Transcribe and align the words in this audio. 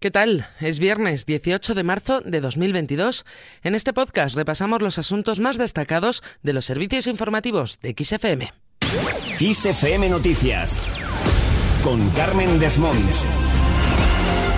¿Qué 0.00 0.12
tal? 0.12 0.46
Es 0.60 0.78
viernes 0.78 1.26
18 1.26 1.74
de 1.74 1.82
marzo 1.82 2.20
de 2.20 2.40
2022. 2.40 3.26
En 3.64 3.74
este 3.74 3.92
podcast 3.92 4.36
repasamos 4.36 4.80
los 4.80 4.96
asuntos 4.96 5.40
más 5.40 5.58
destacados 5.58 6.22
de 6.44 6.52
los 6.52 6.66
servicios 6.66 7.08
informativos 7.08 7.80
de 7.80 7.96
XFM. 7.98 8.52
XFM 9.40 10.08
Noticias 10.08 10.78
con 11.82 12.08
Carmen 12.10 12.60
Desmonts. 12.60 13.24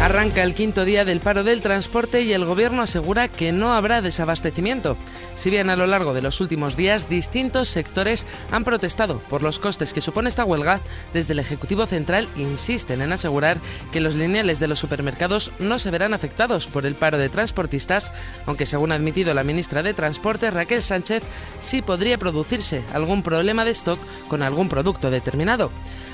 Arranca 0.00 0.42
el 0.42 0.54
quinto 0.54 0.86
día 0.86 1.04
del 1.04 1.20
paro 1.20 1.44
del 1.44 1.60
transporte 1.60 2.22
y 2.22 2.32
el 2.32 2.46
gobierno 2.46 2.80
asegura 2.80 3.28
que 3.28 3.52
no 3.52 3.74
habrá 3.74 4.00
desabastecimiento. 4.00 4.96
Si 5.34 5.50
bien 5.50 5.68
a 5.68 5.76
lo 5.76 5.86
largo 5.86 6.14
de 6.14 6.22
los 6.22 6.40
últimos 6.40 6.74
días 6.74 7.10
distintos 7.10 7.68
sectores 7.68 8.26
han 8.50 8.64
protestado 8.64 9.18
por 9.18 9.42
los 9.42 9.58
costes 9.58 9.92
que 9.92 10.00
supone 10.00 10.30
esta 10.30 10.46
huelga, 10.46 10.80
desde 11.12 11.34
el 11.34 11.38
Ejecutivo 11.38 11.84
Central 11.84 12.30
insisten 12.34 13.02
en 13.02 13.12
asegurar 13.12 13.60
que 13.92 14.00
los 14.00 14.14
lineales 14.14 14.58
de 14.58 14.68
los 14.68 14.78
supermercados 14.78 15.52
no 15.58 15.78
se 15.78 15.90
verán 15.90 16.14
afectados 16.14 16.66
por 16.66 16.86
el 16.86 16.94
paro 16.94 17.18
de 17.18 17.28
transportistas, 17.28 18.10
aunque 18.46 18.64
según 18.64 18.92
ha 18.92 18.94
admitido 18.94 19.34
la 19.34 19.44
ministra 19.44 19.82
de 19.82 19.92
Transporte 19.92 20.50
Raquel 20.50 20.80
Sánchez, 20.80 21.22
sí 21.60 21.82
podría 21.82 22.16
producirse 22.16 22.82
algún 22.94 23.22
problema 23.22 23.66
de 23.66 23.72
stock 23.72 24.00
con 24.28 24.42
algún 24.42 24.70
producto 24.70 25.10
determinado. 25.10 25.70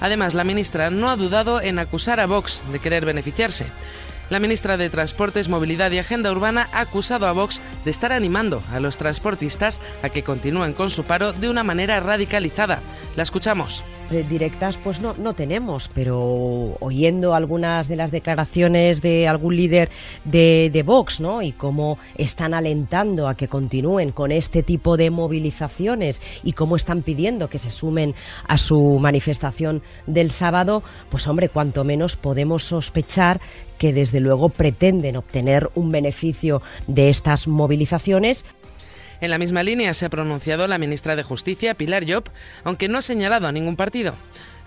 Además, 0.00 0.34
la 0.34 0.44
ministra 0.44 0.90
no 0.90 1.10
ha 1.10 1.16
dudado 1.16 1.60
en 1.60 1.78
acusar 1.78 2.20
a 2.20 2.26
Vox 2.26 2.64
de 2.72 2.78
querer 2.78 3.04
beneficiarse. 3.04 3.66
La 4.30 4.40
ministra 4.40 4.76
de 4.76 4.90
Transportes, 4.90 5.48
Movilidad 5.48 5.90
y 5.90 5.98
Agenda 5.98 6.30
Urbana 6.30 6.68
ha 6.72 6.80
acusado 6.80 7.26
a 7.26 7.32
Vox 7.32 7.62
de 7.84 7.90
estar 7.90 8.12
animando 8.12 8.62
a 8.72 8.80
los 8.80 8.98
transportistas 8.98 9.80
a 10.02 10.10
que 10.10 10.22
continúen 10.22 10.74
con 10.74 10.90
su 10.90 11.04
paro 11.04 11.32
de 11.32 11.48
una 11.48 11.64
manera 11.64 11.98
radicalizada. 12.00 12.82
La 13.16 13.22
escuchamos 13.22 13.84
directas 14.08 14.78
pues 14.78 15.00
no, 15.00 15.14
no 15.14 15.34
tenemos, 15.34 15.90
pero 15.94 16.76
oyendo 16.80 17.34
algunas 17.34 17.88
de 17.88 17.96
las 17.96 18.10
declaraciones 18.10 19.02
de 19.02 19.28
algún 19.28 19.56
líder 19.56 19.90
de, 20.24 20.70
de 20.72 20.82
Vox, 20.82 21.20
¿no? 21.20 21.42
Y 21.42 21.52
cómo 21.52 21.98
están 22.16 22.54
alentando 22.54 23.28
a 23.28 23.34
que 23.34 23.48
continúen 23.48 24.12
con 24.12 24.32
este 24.32 24.62
tipo 24.62 24.96
de 24.96 25.10
movilizaciones 25.10 26.20
y 26.42 26.52
cómo 26.52 26.76
están 26.76 27.02
pidiendo 27.02 27.48
que 27.48 27.58
se 27.58 27.70
sumen 27.70 28.14
a 28.46 28.58
su 28.58 28.98
manifestación 28.98 29.82
del 30.06 30.30
sábado, 30.30 30.82
pues 31.10 31.26
hombre, 31.26 31.48
cuanto 31.48 31.84
menos 31.84 32.16
podemos 32.16 32.64
sospechar 32.64 33.40
que 33.78 33.92
desde 33.92 34.20
luego 34.20 34.48
pretenden 34.48 35.16
obtener 35.16 35.70
un 35.74 35.90
beneficio 35.90 36.60
de 36.86 37.08
estas 37.08 37.46
movilizaciones 37.46 38.44
en 39.20 39.30
la 39.30 39.38
misma 39.38 39.62
línea 39.62 39.94
se 39.94 40.04
ha 40.04 40.10
pronunciado 40.10 40.66
la 40.68 40.78
ministra 40.78 41.16
de 41.16 41.22
Justicia, 41.22 41.74
Pilar 41.74 42.04
Job, 42.08 42.24
aunque 42.64 42.88
no 42.88 42.98
ha 42.98 43.02
señalado 43.02 43.46
a 43.46 43.52
ningún 43.52 43.76
partido. 43.76 44.14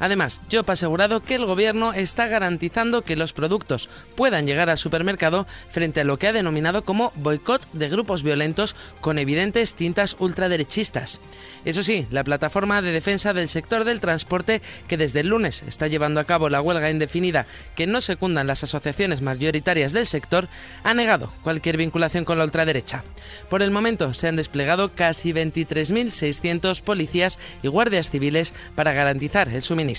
Además, 0.02 0.42
ha 0.52 0.72
asegurado 0.72 1.22
que 1.22 1.36
el 1.36 1.46
gobierno 1.46 1.94
está 1.94 2.26
garantizando 2.26 3.04
que 3.04 3.16
los 3.16 3.34
productos 3.34 3.88
puedan 4.16 4.48
llegar 4.48 4.68
al 4.72 4.80
supermercado 4.80 5.46
frente 5.70 6.02
a 6.02 6.04
lo 6.04 6.18
que 6.18 6.28
ha 6.28 6.34
denominado 6.34 6.84
como 6.84 7.14
boicot 7.16 7.72
de 7.74 7.88
grupos 7.88 8.24
violentos 8.24 8.76
con 9.00 9.20
evidentes 9.20 9.76
tintas 9.76 10.16
ultraderechistas. 10.18 11.22
Eso 11.66 11.84
sí, 11.84 12.08
la 12.10 12.24
plataforma 12.24 12.82
de 12.82 12.92
defensa 12.92 13.34
del 13.34 13.48
sector 13.48 13.84
del 13.84 14.00
transporte, 14.00 14.64
que 14.88 14.98
desde 14.98 15.20
el 15.20 15.28
lunes 15.28 15.62
está 15.68 15.86
llevando 15.86 16.20
a 16.20 16.26
cabo 16.26 16.50
la 16.50 16.62
huelga 16.62 16.90
indefinida 16.90 17.46
que 17.76 17.86
no 17.86 18.02
secundan 18.02 18.48
las 18.48 18.64
asociaciones 18.64 19.22
mayoritarias 19.22 19.94
del 19.94 20.08
sector, 20.08 20.48
ha 20.84 20.96
negado 20.96 21.32
cualquier 21.44 21.78
vinculación 21.78 22.26
con 22.26 22.40
la 22.40 22.46
ultraderecha. 22.46 23.04
Por 23.52 23.62
el 23.62 23.70
momento 23.70 24.16
se 24.16 24.28
han 24.28 24.36
desplegado 24.36 24.96
casi 24.96 25.32
23.600 25.32 26.82
policías 26.82 27.38
y 27.62 27.68
guardias 27.68 28.10
civiles 28.10 28.56
para 28.74 28.94
garantizar 28.94 29.48
el 29.50 29.62
suministro 29.62 29.91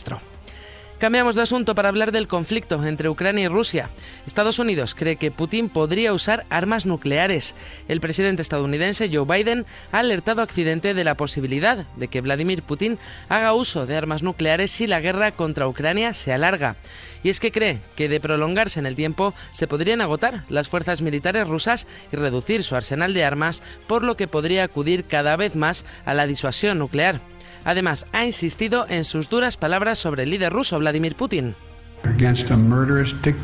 Cambiamos 1.02 1.34
de 1.34 1.42
asunto 1.42 1.74
para 1.74 1.88
hablar 1.88 2.12
del 2.12 2.28
conflicto 2.28 2.86
entre 2.86 3.08
Ucrania 3.08 3.46
y 3.46 3.48
Rusia. 3.48 3.90
Estados 4.24 4.60
Unidos 4.60 4.94
cree 4.94 5.16
que 5.16 5.32
Putin 5.32 5.68
podría 5.68 6.12
usar 6.12 6.46
armas 6.48 6.86
nucleares. 6.86 7.56
El 7.88 8.00
presidente 8.00 8.40
estadounidense 8.40 9.10
Joe 9.12 9.26
Biden 9.26 9.66
ha 9.90 9.98
alertado 9.98 10.40
a 10.40 10.44
Occidente 10.44 10.94
de 10.94 11.02
la 11.02 11.16
posibilidad 11.16 11.88
de 11.96 12.06
que 12.06 12.20
Vladimir 12.20 12.62
Putin 12.62 13.00
haga 13.28 13.52
uso 13.52 13.84
de 13.84 13.96
armas 13.96 14.22
nucleares 14.22 14.70
si 14.70 14.86
la 14.86 15.00
guerra 15.00 15.33
contra 15.33 15.67
Ucrania 15.67 16.12
se 16.12 16.33
alarga. 16.33 16.77
Y 17.24 17.30
es 17.30 17.40
que 17.40 17.50
cree 17.50 17.80
que 17.96 18.08
de 18.08 18.20
prolongarse 18.20 18.78
en 18.78 18.86
el 18.86 18.94
tiempo 18.94 19.34
se 19.50 19.67
podrían 19.67 20.02
agotar 20.02 20.44
las 20.48 20.68
fuerzas 20.68 21.02
militares 21.02 21.48
rusas 21.48 21.88
y 22.12 22.17
reducir 22.17 22.62
su 22.62 22.77
arsenal 22.77 23.12
de 23.12 23.24
armas, 23.24 23.64
por 23.88 24.05
lo 24.05 24.17
que 24.17 24.28
podría 24.28 24.62
acudir 24.62 25.05
cada 25.06 25.34
vez 25.34 25.56
más 25.56 25.84
a 26.05 26.14
la 26.14 26.28
disuasión 26.28 26.78
nuclear. 26.78 27.20
Además, 27.64 28.06
ha 28.12 28.24
insistido 28.24 28.86
en 28.89 29.05
sus 29.05 29.28
duras 29.28 29.56
palabras 29.56 29.98
sobre 29.98 30.24
el 30.24 30.30
líder 30.30 30.52
ruso 30.52 30.78
Vladimir 30.78 31.14
Putin. 31.14 31.55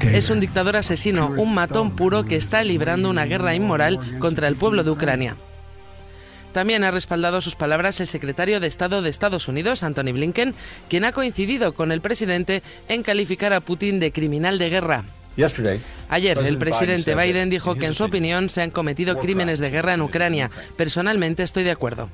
Es 0.02 0.30
un 0.30 0.40
dictador 0.40 0.76
asesino, 0.76 1.28
un 1.36 1.54
matón 1.54 1.94
puro 1.94 2.24
que 2.24 2.36
está 2.36 2.64
librando 2.64 3.08
una 3.08 3.24
guerra 3.24 3.54
inmoral 3.54 4.18
contra 4.18 4.48
el 4.48 4.56
pueblo 4.56 4.82
de 4.82 4.90
Ucrania. 4.90 5.36
También 6.52 6.82
ha 6.82 6.90
respaldado 6.90 7.40
sus 7.40 7.56
palabras 7.56 8.00
el 8.00 8.06
secretario 8.06 8.58
de 8.58 8.66
Estado 8.66 9.02
de 9.02 9.10
Estados 9.10 9.48
Unidos, 9.48 9.84
Anthony 9.84 10.12
Blinken, 10.12 10.54
quien 10.88 11.04
ha 11.04 11.12
coincidido 11.12 11.72
con 11.72 11.92
el 11.92 12.00
presidente 12.00 12.62
en 12.88 13.02
calificar 13.02 13.52
a 13.52 13.60
Putin 13.60 14.00
de 14.00 14.12
criminal 14.12 14.58
de 14.58 14.70
guerra. 14.70 15.04
Ayer, 16.08 16.36
el 16.38 16.58
presidente 16.58 17.14
Biden 17.14 17.48
dijo 17.48 17.76
que 17.76 17.86
en 17.86 17.94
su 17.94 18.04
opinión 18.04 18.48
se 18.48 18.62
han 18.62 18.70
cometido 18.70 19.18
crímenes 19.18 19.60
de 19.60 19.70
guerra 19.70 19.94
en 19.94 20.02
Ucrania. 20.02 20.50
Personalmente 20.76 21.44
estoy 21.44 21.62
de 21.62 21.70
acuerdo. 21.70 22.10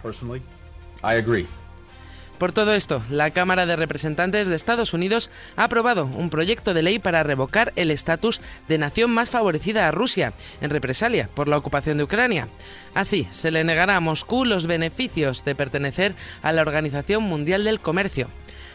Por 2.39 2.51
todo 2.51 2.75
esto, 2.75 3.03
la 3.11 3.31
Cámara 3.31 3.65
de 3.65 3.77
Representantes 3.77 4.49
de 4.49 4.57
Estados 4.57 4.93
Unidos 4.93 5.31
ha 5.57 5.65
aprobado 5.65 6.07
un 6.07 6.31
proyecto 6.31 6.75
de 6.75 6.83
ley 6.83 6.99
para 6.99 7.23
revocar 7.23 7.73
el 7.77 7.93
estatus 7.93 8.41
de 8.67 8.77
nación 8.77 9.13
más 9.13 9.31
favorecida 9.31 9.87
a 9.87 9.93
Rusia, 9.93 10.33
en 10.61 10.71
represalia 10.71 11.29
por 11.33 11.47
la 11.47 11.57
ocupación 11.57 11.97
de 11.97 12.05
Ucrania. 12.05 12.49
Así, 12.93 13.29
se 13.31 13.53
le 13.53 13.63
negará 13.63 13.97
a 13.97 14.01
Moscú 14.01 14.45
los 14.45 14.67
beneficios 14.67 15.45
de 15.45 15.55
pertenecer 15.55 16.17
a 16.43 16.53
la 16.53 16.63
Organización 16.63 17.23
Mundial 17.23 17.63
del 17.63 17.81
Comercio. 17.81 18.29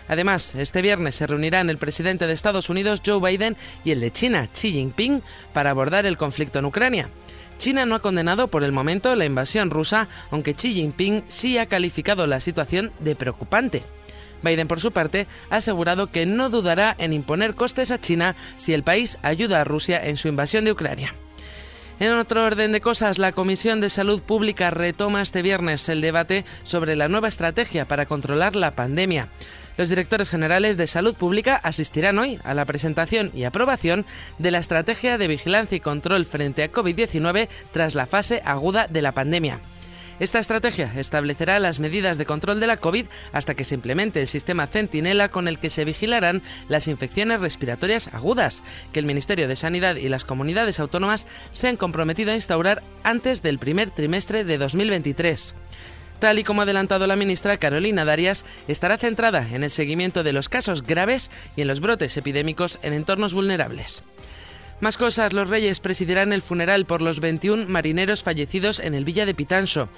Además, 0.08 0.56
este 0.56 0.81
viernes 0.81 1.16
se 1.16 1.28
reunirán 1.28 1.70
el 1.70 1.78
presidente 1.78 2.28
de 2.28 2.34
Estados 2.34 2.70
Unidos, 2.70 3.02
Joe 3.06 3.20
Biden, 3.20 3.58
y 3.84 3.91
el 3.91 4.00
de 4.00 4.12
China, 4.12 4.50
Xi 4.52 4.72
Jinping, 4.72 5.22
para 5.53 5.70
abordar 5.70 6.06
el 6.06 6.18
conflicto 6.18 6.59
en 6.59 6.66
Ucrania. 6.66 7.09
China 7.59 7.86
no 7.86 7.94
ha 7.94 8.00
condenado 8.00 8.47
por 8.47 8.64
el 8.64 8.72
momento 8.72 9.16
la 9.16 9.25
invasión 9.25 9.70
rusa, 9.70 10.08
aunque 10.31 10.56
Xi 10.56 10.74
Jinping 10.74 11.25
sí 11.28 11.58
ha 11.58 11.68
calificado 11.68 12.25
la 12.25 12.40
situación 12.40 12.92
de 13.00 13.16
preocupante. 13.16 13.84
Biden, 14.42 14.70
por 14.70 14.80
su 14.80 14.94
parte, 14.94 15.28
ha 15.50 15.58
asegurado 15.58 16.08
que 16.08 16.25
no 16.25 16.50
dudará 16.50 16.96
en 16.97 17.12
imponer 17.12 17.56
costes 17.56 17.92
a 17.92 18.00
China 18.00 18.38
si 18.56 18.74
el 18.74 18.84
país 18.84 19.20
ayuda 19.24 19.59
a 19.59 19.66
Rusia 19.66 20.02
en 20.03 20.16
su 20.16 20.30
invasión 20.30 20.64
de 20.64 20.72
Ucrania. 20.72 21.14
En 22.00 22.14
otro 22.14 22.46
orden 22.46 22.72
de 22.72 22.80
cosas, 22.80 23.18
la 23.18 23.34
Comisión 23.34 23.81
de 23.81 23.90
Salud 23.90 24.22
Pública 24.22 24.72
retoma 24.72 25.22
este 25.22 25.41
viernes 25.41 25.90
el 25.90 26.00
debate 26.00 26.46
sobre 26.64 26.96
la 26.96 27.09
nueva 27.09 27.28
estrategia 27.28 27.86
para 27.90 28.06
controlar 28.06 28.56
la 28.56 28.72
pandemia. 28.72 29.28
Los 29.79 29.88
directores 29.88 30.29
generales 30.29 30.75
de 30.75 30.88
Salud 30.88 31.16
Pública 31.16 31.56
asistirán 31.56 32.19
hoy 32.19 32.38
a 32.44 32.53
la 32.53 32.66
presentación 32.66 33.31
y 33.34 33.45
aprobación 33.45 34.06
de 34.38 34.51
la 34.51 34.57
estrategia 34.57 35.17
de 35.17 35.29
vigilancia 35.29 35.78
y 35.78 35.79
control 35.79 36.25
frente 36.25 36.63
a 36.63 36.69
COVID-19 36.69 37.47
tras 37.72 37.95
la 37.95 38.06
fase 38.06 38.41
aguda 38.44 38.88
de 38.88 39.01
la 39.01 39.13
pandemia. 39.13 39.62
Esta 40.19 40.40
estrategia 40.40 40.91
establecerá 40.97 41.62
las 41.62 41.79
medidas 41.79 42.17
de 42.17 42.25
control 42.25 42.59
de 42.59 42.67
la 42.67 42.75
COVID 42.75 43.06
hasta 43.31 43.56
que 43.56 43.63
se 43.63 43.75
implemente 43.75 44.19
el 44.19 44.28
sistema 44.28 44.67
Centinela 44.67 45.29
con 45.29 45.47
el 45.47 45.59
que 45.59 45.69
se 45.69 45.85
vigilarán 45.85 46.44
las 46.67 46.90
infecciones 46.90 47.40
respiratorias 47.40 48.09
agudas, 48.09 48.66
que 48.91 49.00
el 49.00 49.06
Ministerio 49.06 49.47
de 49.47 49.56
Sanidad 49.56 49.96
y 49.96 50.09
las 50.09 50.25
comunidades 50.25 50.81
autónomas 50.81 51.25
se 51.53 51.69
han 51.69 51.78
comprometido 51.78 52.34
a 52.34 52.35
instaurar 52.35 52.84
antes 53.03 53.41
del 53.41 53.59
primer 53.59 53.91
trimestre 53.91 54.44
de 54.44 54.57
2023. 54.57 55.56
Tal 56.19 56.38
y 56.38 56.44
como 56.44 56.62
ha 56.62 56.63
adelantado 56.63 57.07
la 57.07 57.16
ministra 57.16 57.57
Carolina 57.57 58.03
Darias, 58.03 58.46
estará 58.68 58.97
centrada 58.97 59.47
en 59.52 59.63
el 59.63 59.72
seguimiento 59.72 60.22
de 60.22 60.34
los 60.34 60.50
casos 60.50 60.84
graves 60.84 61.31
y 61.56 61.62
en 61.62 61.68
los 61.68 61.80
brotes 61.80 62.18
epidémicos 62.18 62.78
en 62.81 62.94
entornos 62.94 63.34
vulnerables. 63.34 64.03
Más 64.81 64.97
cosas, 64.97 65.34
los 65.34 65.50
reyes 65.50 65.82
presidirán 65.82 66.32
el 66.32 66.41
funeral 66.41 66.85
por 66.85 67.02
los 67.02 67.20
21 67.20 67.66
marineros 67.67 68.23
fallecidos 68.23 68.79
en 68.79 68.96
el 68.96 69.03
Villa 69.03 69.26
de 69.26 69.34
Pitanso. 69.34 69.90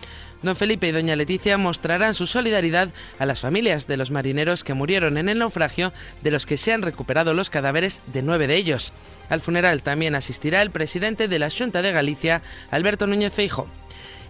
Don 0.41 0.55
Felipe 0.55 0.87
y 0.87 0.91
doña 0.91 1.15
Leticia 1.15 1.59
mostrarán 1.59 2.15
su 2.15 2.25
solidaridad 2.25 2.89
a 3.19 3.27
las 3.27 3.41
familias 3.41 3.85
de 3.85 3.97
los 3.97 4.09
marineros 4.09 4.63
que 4.63 4.73
murieron 4.73 5.19
en 5.19 5.29
el 5.29 5.37
naufragio, 5.37 5.93
de 6.23 6.31
los 6.31 6.47
que 6.47 6.57
se 6.57 6.73
han 6.73 6.81
recuperado 6.81 7.35
los 7.35 7.51
cadáveres 7.51 8.01
de 8.07 8.23
nueve 8.23 8.47
de 8.47 8.55
ellos. 8.55 8.91
Al 9.29 9.41
funeral 9.41 9.83
también 9.83 10.15
asistirá 10.15 10.63
el 10.63 10.71
presidente 10.71 11.27
de 11.27 11.37
la 11.37 11.51
Junta 11.51 11.83
de 11.83 11.91
Galicia, 11.91 12.41
Alberto 12.71 13.05
Núñez 13.05 13.33
Feijo. 13.33 13.67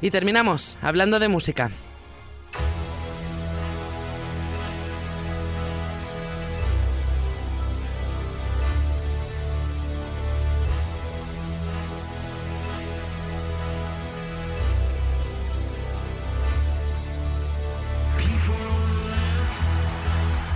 Y 0.01 0.11
terminamos 0.11 0.77
hablando 0.81 1.19
de 1.19 1.29
música. 1.29 1.71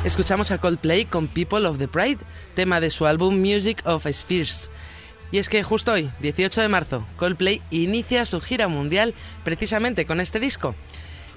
Escuchamos 0.06 0.52
a 0.52 0.60
Coldplay 0.60 1.06
con 1.06 1.28
People 1.28 1.66
of 1.66 1.80
the 1.80 1.88
Pride, 1.88 2.19
tema 2.54 2.80
de 2.80 2.92
su 2.92 3.07
álbum 3.07 3.40
Music 3.40 3.81
of 3.86 4.06
Spheres. 4.12 4.69
Y 5.31 5.40
es 5.40 5.50
que 5.50 5.63
justo 5.63 5.94
hoy, 5.94 6.12
18 6.19 6.62
de 6.62 6.68
marzo, 6.68 7.07
Coldplay 7.18 7.63
inicia 7.72 8.24
su 8.25 8.40
gira 8.40 8.68
mundial 8.68 9.16
precisamente 9.44 10.06
con 10.06 10.22
este 10.22 10.40
disco. 10.40 10.75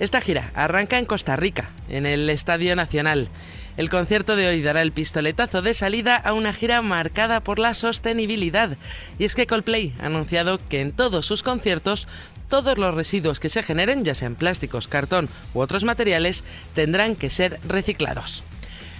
Esta 0.00 0.20
gira 0.20 0.52
arranca 0.54 0.98
en 0.98 1.06
Costa 1.06 1.34
Rica, 1.34 1.70
en 1.88 2.04
el 2.04 2.28
Estadio 2.28 2.76
Nacional. 2.76 3.30
El 3.78 3.88
concierto 3.88 4.36
de 4.36 4.48
hoy 4.48 4.60
dará 4.60 4.82
el 4.82 4.92
pistoletazo 4.92 5.62
de 5.62 5.72
salida 5.72 6.16
a 6.16 6.34
una 6.34 6.52
gira 6.52 6.82
marcada 6.82 7.40
por 7.40 7.58
la 7.58 7.72
sostenibilidad. 7.72 8.76
Y 9.18 9.24
es 9.24 9.34
que 9.34 9.46
Coldplay 9.46 9.94
ha 9.98 10.06
anunciado 10.06 10.58
que 10.68 10.82
en 10.82 10.92
todos 10.92 11.24
sus 11.24 11.42
conciertos 11.42 12.06
todos 12.48 12.76
los 12.76 12.94
residuos 12.94 13.40
que 13.40 13.48
se 13.48 13.62
generen, 13.62 14.04
ya 14.04 14.14
sean 14.14 14.34
plásticos, 14.34 14.88
cartón 14.88 15.28
u 15.54 15.60
otros 15.60 15.84
materiales, 15.84 16.44
tendrán 16.74 17.14
que 17.14 17.30
ser 17.30 17.60
reciclados. 17.66 18.44